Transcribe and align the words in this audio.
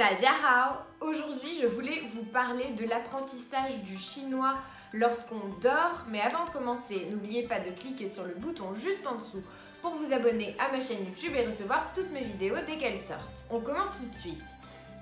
Hao 0.00 0.76
Aujourd'hui, 1.00 1.58
je 1.60 1.66
voulais 1.66 2.02
vous 2.14 2.22
parler 2.22 2.68
de 2.78 2.88
l'apprentissage 2.88 3.78
du 3.82 3.98
chinois 3.98 4.54
lorsqu'on 4.92 5.40
dort. 5.60 6.04
Mais 6.08 6.20
avant 6.20 6.44
de 6.44 6.50
commencer, 6.50 7.08
n'oubliez 7.10 7.42
pas 7.42 7.58
de 7.58 7.70
cliquer 7.70 8.08
sur 8.08 8.24
le 8.24 8.34
bouton 8.34 8.74
juste 8.74 9.04
en 9.08 9.16
dessous 9.16 9.42
pour 9.82 9.94
vous 9.96 10.12
abonner 10.12 10.54
à 10.60 10.70
ma 10.70 10.80
chaîne 10.80 11.04
YouTube 11.04 11.32
et 11.34 11.44
recevoir 11.44 11.90
toutes 11.92 12.12
mes 12.12 12.22
vidéos 12.22 12.54
dès 12.66 12.76
qu'elles 12.76 12.98
sortent. 12.98 13.44
On 13.50 13.58
commence 13.58 13.90
tout 13.98 14.06
de 14.08 14.14
suite. 14.14 14.44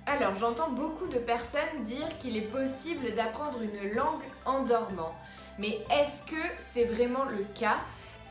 Alors, 0.07 0.35
j'entends 0.41 0.71
beaucoup 0.71 1.09
de 1.09 1.19
personnes 1.19 1.83
dire 1.83 2.19
qu'il 2.19 2.37
est 2.37 2.51
possible 2.51 3.15
d'apprendre 3.15 3.59
une 3.61 3.93
langue 3.93 4.25
en 4.47 4.63
dormant. 4.63 5.15
Mais 5.59 5.85
est-ce 5.91 6.23
que 6.23 6.43
c'est 6.59 6.85
vraiment 6.85 7.25
le 7.25 7.45
cas? 7.55 7.77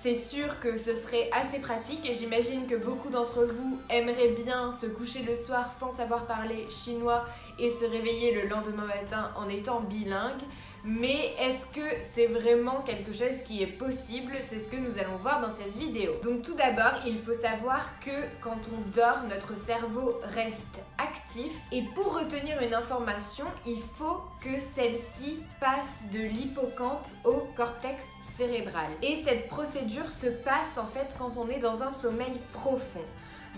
C'est 0.01 0.13
sûr 0.13 0.59
que 0.59 0.77
ce 0.77 0.93
serait 0.93 1.29
assez 1.31 1.59
pratique 1.59 2.07
et 2.07 2.13
j'imagine 2.13 2.67
que 2.67 2.75
beaucoup 2.75 3.09
d'entre 3.09 3.45
vous 3.45 3.79
aimeraient 3.89 4.35
bien 4.43 4.71
se 4.71 4.85
coucher 4.85 5.23
le 5.23 5.35
soir 5.35 5.71
sans 5.73 5.89
savoir 5.89 6.27
parler 6.27 6.67
chinois 6.69 7.25
et 7.57 7.69
se 7.69 7.85
réveiller 7.85 8.35
le 8.35 8.47
lendemain 8.47 8.85
matin 8.85 9.31
en 9.35 9.49
étant 9.49 9.81
bilingue. 9.81 10.41
Mais 10.87 11.33
est-ce 11.39 11.65
que 11.65 12.03
c'est 12.03 12.27
vraiment 12.27 12.81
quelque 12.81 13.11
chose 13.11 13.41
qui 13.43 13.63
est 13.63 13.67
possible? 13.67 14.33
C'est 14.41 14.59
ce 14.59 14.69
que 14.69 14.75
nous 14.75 14.99
allons 14.99 15.17
voir 15.17 15.41
dans 15.41 15.49
cette 15.49 15.75
vidéo. 15.75 16.11
Donc 16.23 16.43
tout 16.43 16.53
d'abord, 16.53 17.01
il 17.07 17.17
faut 17.17 17.33
savoir 17.33 17.99
que 17.99 18.11
quand 18.39 18.59
on 18.71 18.95
dort, 18.95 19.23
notre 19.27 19.57
cerveau 19.57 20.19
reste 20.35 20.83
actif 20.99 21.51
et 21.71 21.81
pour 21.95 22.19
retenir 22.19 22.61
une 22.61 22.75
information, 22.75 23.45
il 23.65 23.79
faut 23.97 24.21
que 24.41 24.59
celle-ci 24.59 25.39
passe 25.59 26.03
de 26.13 26.19
l'hippocampe 26.19 27.07
au 27.23 27.47
cortex 27.55 28.05
cérébral. 28.31 28.91
Et 29.01 29.15
cette 29.23 29.47
procédure 29.47 30.11
se 30.11 30.27
passe 30.27 30.77
en 30.77 30.85
fait 30.85 31.15
quand 31.17 31.37
on 31.37 31.49
est 31.49 31.59
dans 31.59 31.81
un 31.81 31.89
sommeil 31.89 32.37
profond. 32.53 33.01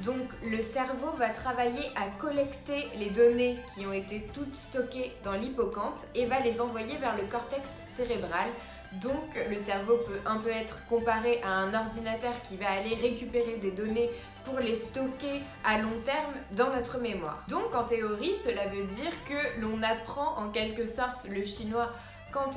Donc 0.04 0.28
le 0.44 0.62
cerveau 0.62 1.12
va 1.18 1.30
travailler 1.30 1.86
à 1.96 2.08
collecter 2.20 2.88
les 2.95 3.09
données 3.09 3.58
qui 3.73 3.86
ont 3.86 3.94
été 3.94 4.26
toutes 4.34 4.53
stockées 4.53 5.12
dans 5.23 5.34
l'hippocampe 5.34 5.98
et 6.14 6.26
va 6.26 6.40
les 6.40 6.62
envoyer 6.62 6.98
vers 6.98 7.16
le 7.16 7.23
cortex 7.23 7.81
cérébral. 7.86 8.50
Donc 9.02 9.38
le 9.50 9.58
cerveau 9.58 9.98
peut 9.98 10.20
un 10.25 10.38
peu 10.38 10.50
être 10.50 10.86
comparé 10.88 11.42
à 11.44 11.50
un 11.50 11.73
ordinateur 11.73 12.34
qui 12.44 12.56
va 12.58 12.70
aller 12.72 12.95
récupérer 12.95 13.58
des 13.58 13.72
données 13.72 14.09
pour 14.45 14.59
les 14.59 14.75
stocker 14.75 15.42
à 15.66 15.80
long 15.80 16.00
terme 16.06 16.34
dans 16.52 16.70
notre 16.70 17.00
mémoire. 17.00 17.44
Donc 17.50 17.75
en 17.75 17.84
théorie, 17.84 18.36
cela 18.36 18.68
veut 18.68 18.84
dire 18.84 19.12
que 19.28 19.62
l'on 19.62 19.84
apprend 19.84 20.38
en 20.38 20.52
quelque 20.52 20.88
sorte 20.88 21.28
le 21.30 21.44
chinois 21.44 21.92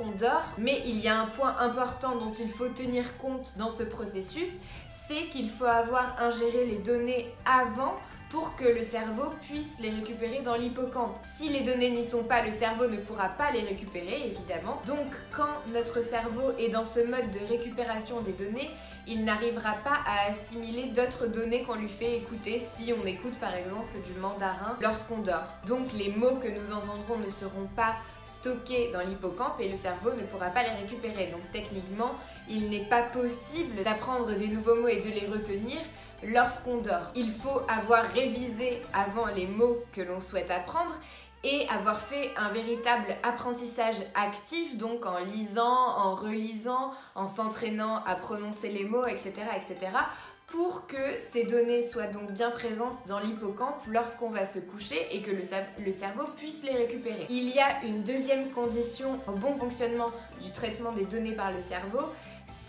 on 0.01 0.17
dort, 0.19 0.55
mais 0.59 0.83
il 0.87 0.99
y 1.01 1.09
a 1.09 1.21
un 1.21 1.27
point 1.27 1.57
important 1.59 2.17
dont 2.17 2.33
il 2.33 2.51
faut 2.51 2.69
tenir 2.69 3.17
compte 3.19 3.55
dans 3.59 3.71
ce 3.71 3.83
processus, 3.83 4.51
c'est 4.89 5.29
qu'il 5.29 5.49
faut 5.51 5.65
avoir 5.65 6.17
ingéré 6.21 6.67
les 6.67 6.79
données 6.79 7.33
avant 7.45 7.97
pour 8.31 8.55
que 8.55 8.65
le 8.65 8.85
cerveau 8.85 9.33
puisse 9.43 9.81
les 9.81 9.91
récupérer 9.91 10.41
dans 10.43 10.55
l'hippocampe. 10.55 11.17
Si 11.25 11.49
les 11.49 11.63
données 11.63 11.91
n'y 11.91 12.05
sont 12.05 12.23
pas, 12.23 12.47
le 12.47 12.53
cerveau 12.53 12.87
ne 12.87 12.97
pourra 12.97 13.29
pas 13.29 13.51
les 13.51 13.63
récupérer, 13.63 14.27
évidemment. 14.27 14.81
Donc 14.87 15.09
quand 15.37 15.73
notre 15.73 16.03
cerveau 16.03 16.53
est 16.59 16.69
dans 16.69 16.85
ce 16.85 17.01
mode 17.01 17.31
de 17.33 17.45
récupération 17.49 18.21
des 18.21 18.33
données, 18.33 18.71
il 19.09 19.25
n'arrivera 19.25 19.73
pas 19.83 19.99
à 20.07 20.29
assimiler 20.29 20.85
d'autres 20.95 21.27
données 21.27 21.65
qu'on 21.65 21.75
lui 21.75 21.89
fait 21.89 22.19
écouter 22.19 22.61
si 22.61 22.93
on 22.93 23.05
écoute 23.05 23.35
par 23.41 23.55
exemple 23.55 23.99
du 24.07 24.13
mandarin 24.21 24.77
lorsqu'on 24.81 25.19
dort. 25.19 25.47
Donc 25.67 25.93
les 25.93 26.11
mots 26.11 26.37
que 26.37 26.49
nous 26.49 26.71
entendrons 26.71 27.19
ne 27.19 27.31
seront 27.31 27.67
pas 27.75 27.97
stockés 28.25 28.91
dans 28.93 29.01
l'hippocampe 29.01 29.59
et 29.59 29.69
le 29.69 29.77
cerveau 29.77 30.11
ne 30.11 30.23
pourra 30.23 30.51
pas 30.51 30.63
les 30.63 30.83
récupérer. 30.83 31.27
Donc 31.33 31.41
techniquement, 31.51 32.13
il 32.49 32.71
n'est 32.71 32.85
pas 32.85 33.03
possible 33.03 33.83
d'apprendre 33.83 34.31
des 34.37 34.49
nouveaux 34.49 34.77
mots 34.77 34.89
et 34.89 35.01
de 35.01 35.09
les 35.09 35.27
retenir 35.27 35.79
lorsqu'on 36.25 36.79
dort. 36.79 37.13
Il 37.15 37.31
faut 37.31 37.61
avoir 37.69 38.05
révisé 38.05 38.83
avant 38.93 39.27
les 39.27 39.47
mots 39.47 39.79
que 39.93 40.01
l'on 40.01 40.21
souhaite 40.21 40.51
apprendre 40.51 40.95
et 41.43 41.67
avoir 41.69 42.01
fait 42.01 42.31
un 42.37 42.51
véritable 42.51 43.17
apprentissage 43.23 43.97
actif, 44.15 44.77
donc 44.77 45.07
en 45.07 45.19
lisant, 45.19 45.63
en 45.97 46.15
relisant, 46.15 46.91
en 47.15 47.27
s'entraînant 47.27 48.05
à 48.05 48.15
prononcer 48.17 48.71
les 48.71 48.85
mots, 48.85 49.07
etc., 49.07 49.33
etc., 49.57 49.93
pour 50.47 50.89
que 50.89 51.21
ces 51.21 51.45
données 51.45 51.83
soient 51.83 52.09
donc 52.09 52.33
bien 52.33 52.51
présentes 52.51 52.99
dans 53.07 53.21
l'hippocampe 53.21 53.87
lorsqu'on 53.87 54.31
va 54.31 54.45
se 54.47 54.59
coucher 54.59 54.99
et 55.13 55.23
que 55.23 55.31
le, 55.31 55.43
le, 55.85 55.93
cerveau 55.93 56.25
puisse 56.37 56.65
les 56.65 56.77
récupérer. 56.77 57.25
Il 57.31 57.49
y 57.55 57.61
a 57.61 57.85
une 57.85 58.03
deuxième 58.03 58.51
condition 58.51 59.21
au 59.29 59.33
bon 59.33 59.57
fonctionnement 59.57 60.11
du 60.43 60.51
traitement 60.51 60.91
des 60.91 61.05
données 61.05 61.37
par 61.37 61.53
le 61.53 61.61
cerveau, 61.63 62.01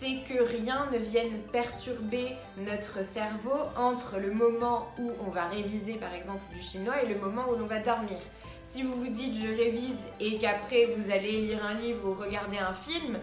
c'est 0.02 0.34
que 0.34 0.42
rien 0.42 0.88
ne 0.90 0.98
vienne 0.98 1.38
perturber 1.52 2.32
notre 2.56 3.04
cerveau 3.04 3.54
entre 3.76 4.18
le 4.18 4.32
moment 4.32 4.88
où 4.98 5.12
on 5.24 5.30
va 5.30 5.46
réviser 5.46 5.94
par 5.94 6.12
exemple 6.12 6.42
du 6.52 6.60
chinois 6.60 7.00
et 7.04 7.06
le 7.06 7.20
moment 7.20 7.44
où 7.48 7.56
l'on 7.56 7.66
va 7.66 7.78
dormir. 7.78 8.18
Si 8.64 8.82
vous 8.82 8.94
vous 8.94 9.12
dites 9.12 9.36
je 9.36 9.46
révise 9.46 10.04
et 10.18 10.38
qu'après 10.38 10.86
vous 10.96 11.12
allez 11.12 11.42
lire 11.42 11.64
un 11.64 11.74
livre 11.74 12.00
ou 12.08 12.14
regarder 12.14 12.58
un 12.58 12.74
film, 12.74 13.16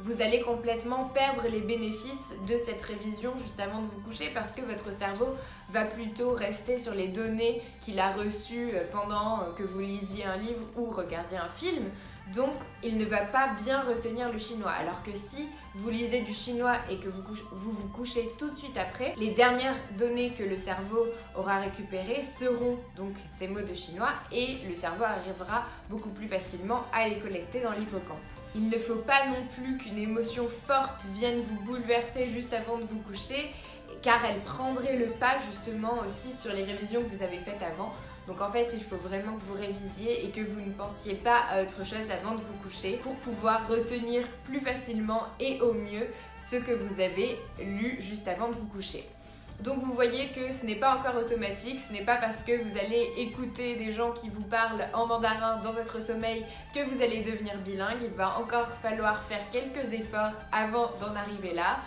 vous 0.00 0.22
allez 0.22 0.40
complètement 0.40 1.04
perdre 1.04 1.44
les 1.48 1.60
bénéfices 1.60 2.34
de 2.48 2.58
cette 2.58 2.82
révision 2.82 3.32
juste 3.40 3.60
avant 3.60 3.82
de 3.82 3.86
vous 3.86 4.00
coucher 4.00 4.32
parce 4.34 4.50
que 4.50 4.62
votre 4.62 4.92
cerveau 4.92 5.28
va 5.70 5.84
plutôt 5.84 6.32
rester 6.32 6.78
sur 6.78 6.94
les 6.94 7.06
données 7.06 7.62
qu'il 7.80 8.00
a 8.00 8.10
reçues 8.10 8.72
pendant 8.90 9.52
que 9.56 9.62
vous 9.62 9.78
lisiez 9.78 10.24
un 10.24 10.38
livre 10.38 10.66
ou 10.76 10.86
regardiez 10.86 11.38
un 11.38 11.48
film. 11.48 11.84
Donc, 12.32 12.54
il 12.82 12.96
ne 12.96 13.04
va 13.04 13.18
pas 13.18 13.48
bien 13.62 13.82
retenir 13.82 14.32
le 14.32 14.38
chinois. 14.38 14.70
Alors 14.70 15.02
que 15.02 15.14
si 15.14 15.48
vous 15.74 15.90
lisez 15.90 16.22
du 16.22 16.32
chinois 16.32 16.76
et 16.90 16.96
que 16.96 17.08
vous 17.08 17.22
vous, 17.52 17.88
couchez 17.88 18.30
tout 18.38 18.48
de 18.48 18.56
suite 18.56 18.78
après, 18.78 19.14
les 19.18 19.30
dernières 19.30 19.76
données 19.98 20.30
que 20.30 20.42
le 20.42 20.56
cerveau 20.56 21.06
aura 21.34 21.58
récupérées 21.58 22.24
seront 22.24 22.78
donc 22.96 23.14
ces 23.34 23.48
mots 23.48 23.60
de 23.60 23.74
chinois 23.74 24.12
et 24.32 24.58
le 24.68 24.74
cerveau 24.74 25.04
arrivera 25.04 25.64
beaucoup 25.90 26.10
plus 26.10 26.28
facilement 26.28 26.82
à 26.92 27.08
les 27.08 27.16
collecter 27.16 27.60
dans 27.60 27.72
l'hippocampe. 27.72 28.16
Il 28.56 28.68
ne 28.68 28.78
faut 28.78 29.00
pas 29.00 29.26
non 29.26 29.46
plus 29.52 29.78
qu'une 29.78 29.98
émotion 29.98 30.48
forte 30.48 31.04
vienne 31.12 31.40
vous 31.40 31.60
bouleverser 31.64 32.28
juste 32.28 32.54
avant 32.54 32.78
de 32.78 32.84
vous 32.84 33.00
coucher 33.00 33.50
car 34.04 34.22
elle 34.26 34.40
prendrait 34.40 34.96
le 34.96 35.06
pas 35.06 35.36
justement 35.50 35.94
aussi 36.04 36.30
sur 36.30 36.52
les 36.52 36.62
révisions 36.62 37.02
que 37.02 37.08
vous 37.08 37.22
avez 37.22 37.38
faites 37.38 37.62
avant. 37.62 37.90
Donc 38.28 38.40
en 38.42 38.50
fait, 38.50 38.70
il 38.74 38.84
faut 38.84 38.96
vraiment 38.96 39.36
que 39.36 39.42
vous 39.42 39.54
révisiez 39.54 40.26
et 40.26 40.28
que 40.28 40.42
vous 40.42 40.60
ne 40.60 40.72
pensiez 40.72 41.14
pas 41.14 41.40
à 41.50 41.62
autre 41.62 41.86
chose 41.86 42.10
avant 42.10 42.34
de 42.34 42.40
vous 42.40 42.62
coucher 42.62 42.98
pour 43.02 43.16
pouvoir 43.16 43.66
retenir 43.66 44.22
plus 44.44 44.60
facilement 44.60 45.22
et 45.40 45.60
au 45.62 45.72
mieux 45.72 46.06
ce 46.38 46.56
que 46.56 46.72
vous 46.72 47.00
avez 47.00 47.38
lu 47.58 47.96
juste 48.00 48.28
avant 48.28 48.48
de 48.48 48.54
vous 48.54 48.66
coucher. 48.66 49.08
Donc 49.60 49.82
vous 49.82 49.94
voyez 49.94 50.28
que 50.32 50.52
ce 50.52 50.66
n'est 50.66 50.74
pas 50.74 50.96
encore 50.96 51.16
automatique, 51.16 51.80
ce 51.80 51.92
n'est 51.92 52.04
pas 52.04 52.16
parce 52.16 52.42
que 52.42 52.62
vous 52.62 52.76
allez 52.76 53.12
écouter 53.16 53.76
des 53.76 53.92
gens 53.92 54.10
qui 54.10 54.28
vous 54.28 54.42
parlent 54.42 54.86
en 54.92 55.06
mandarin 55.06 55.58
dans 55.58 55.72
votre 55.72 56.02
sommeil 56.02 56.44
que 56.74 56.80
vous 56.80 57.00
allez 57.00 57.22
devenir 57.22 57.56
bilingue. 57.58 58.02
Il 58.02 58.10
va 58.10 58.38
encore 58.38 58.68
falloir 58.82 59.22
faire 59.22 59.40
quelques 59.50 59.92
efforts 59.94 60.32
avant 60.52 60.90
d'en 61.00 61.14
arriver 61.14 61.54
là. 61.54 61.78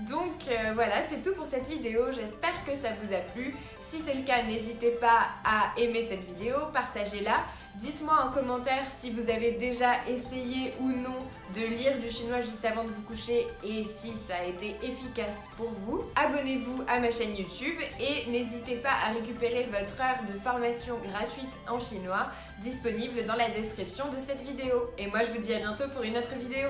Donc 0.00 0.48
euh, 0.48 0.72
voilà, 0.74 1.02
c'est 1.02 1.22
tout 1.22 1.34
pour 1.34 1.46
cette 1.46 1.66
vidéo. 1.68 2.12
J'espère 2.12 2.64
que 2.64 2.74
ça 2.74 2.88
vous 3.00 3.14
a 3.14 3.18
plu. 3.18 3.54
Si 3.80 4.00
c'est 4.00 4.14
le 4.14 4.22
cas, 4.22 4.42
n'hésitez 4.42 4.90
pas 4.90 5.28
à 5.44 5.72
aimer 5.78 6.02
cette 6.02 6.24
vidéo, 6.24 6.56
partagez-la. 6.72 7.44
Dites-moi 7.76 8.14
en 8.26 8.32
commentaire 8.32 8.84
si 8.98 9.10
vous 9.10 9.28
avez 9.28 9.52
déjà 9.52 10.06
essayé 10.08 10.72
ou 10.80 10.88
non 10.88 11.18
de 11.54 11.60
lire 11.60 11.98
du 12.00 12.10
chinois 12.10 12.40
juste 12.40 12.64
avant 12.64 12.84
de 12.84 12.88
vous 12.88 13.02
coucher 13.02 13.46
et 13.62 13.84
si 13.84 14.12
ça 14.12 14.36
a 14.40 14.44
été 14.44 14.76
efficace 14.82 15.46
pour 15.58 15.70
vous. 15.84 16.02
Abonnez-vous 16.16 16.84
à 16.88 16.98
ma 17.00 17.10
chaîne 17.10 17.36
YouTube 17.36 17.78
et 18.00 18.30
n'hésitez 18.30 18.76
pas 18.76 18.94
à 19.06 19.12
récupérer 19.12 19.68
votre 19.70 20.00
heure 20.00 20.24
de 20.26 20.38
formation 20.40 20.96
gratuite 21.04 21.52
en 21.68 21.78
chinois 21.78 22.28
disponible 22.60 23.26
dans 23.26 23.36
la 23.36 23.50
description 23.50 24.10
de 24.10 24.18
cette 24.18 24.40
vidéo. 24.40 24.90
Et 24.96 25.06
moi 25.08 25.20
je 25.22 25.32
vous 25.32 25.38
dis 25.38 25.52
à 25.52 25.58
bientôt 25.58 25.88
pour 25.94 26.02
une 26.02 26.16
autre 26.16 26.34
vidéo. 26.34 26.68